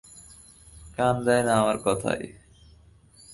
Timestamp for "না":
1.43-1.53